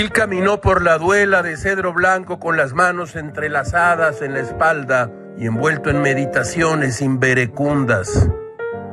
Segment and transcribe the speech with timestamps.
[0.00, 5.10] Gil caminó por la duela de cedro blanco con las manos entrelazadas en la espalda
[5.36, 8.30] y envuelto en meditaciones inverecundas.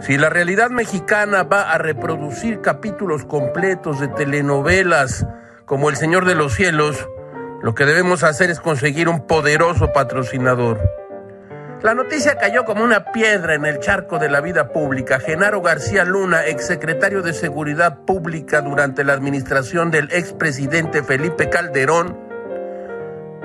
[0.01, 5.25] Si la realidad mexicana va a reproducir capítulos completos de telenovelas
[5.63, 7.07] como El Señor de los Cielos,
[7.61, 11.06] lo que debemos hacer es conseguir un poderoso patrocinador.
[11.83, 15.19] La noticia cayó como una piedra en el charco de la vida pública.
[15.19, 22.17] Genaro García Luna, exsecretario de Seguridad Pública durante la administración del expresidente Felipe Calderón,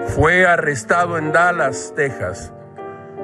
[0.07, 2.55] fue arrestado en Dallas, Texas,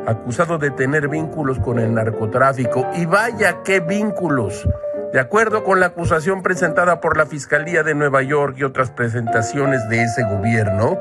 [0.06, 2.87] acusado de tener vínculos con el narcotráfico.
[2.95, 4.68] Y vaya qué vínculos.
[5.15, 9.88] De acuerdo con la acusación presentada por la Fiscalía de Nueva York y otras presentaciones
[9.88, 10.98] de ese gobierno,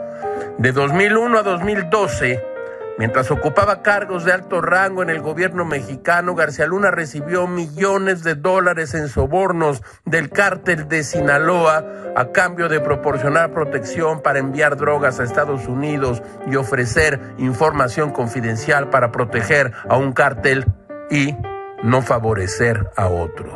[0.59, 2.56] de 2001 a 2012,
[2.97, 8.33] Mientras ocupaba cargos de alto rango en el gobierno mexicano, García Luna recibió millones de
[8.33, 15.19] dólares en sobornos del cártel de Sinaloa a cambio de proporcionar protección para enviar drogas
[15.19, 20.65] a Estados Unidos y ofrecer información confidencial para proteger a un cártel
[21.11, 21.35] y
[21.83, 23.53] no favorecer a otro.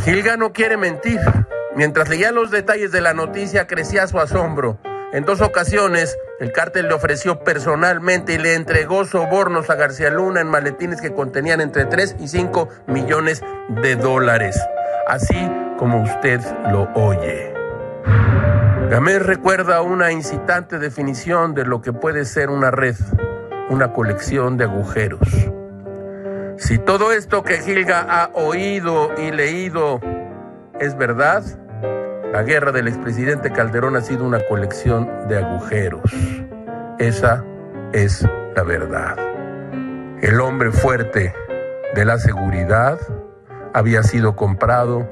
[0.00, 1.20] Gilga no quiere mentir.
[1.76, 4.78] Mientras leía los detalles de la noticia crecía su asombro.
[5.12, 10.40] En dos ocasiones, el cártel le ofreció personalmente y le entregó sobornos a García Luna
[10.40, 13.42] en maletines que contenían entre 3 y 5 millones
[13.82, 14.58] de dólares.
[15.06, 15.36] Así
[15.76, 16.40] como usted
[16.70, 17.52] lo oye.
[18.88, 22.96] Gamés recuerda una incitante definición de lo que puede ser una red,
[23.68, 25.28] una colección de agujeros.
[26.56, 30.00] Si todo esto que Gilga ha oído y leído
[30.80, 31.42] es verdad,
[32.32, 36.02] la guerra del expresidente Calderón ha sido una colección de agujeros.
[36.98, 37.44] Esa
[37.92, 39.18] es la verdad.
[40.22, 41.34] El hombre fuerte
[41.94, 42.98] de la seguridad
[43.74, 45.06] había sido comprado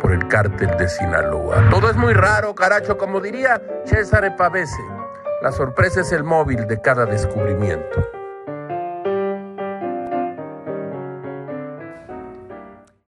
[0.00, 1.68] por el cártel de Sinaloa.
[1.68, 4.82] Todo es muy raro, caracho, como diría César Pavese.
[5.42, 8.08] La sorpresa es el móvil de cada descubrimiento.